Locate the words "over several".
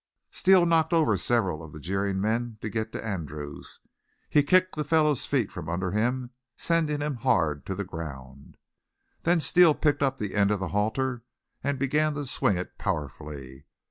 0.93-1.61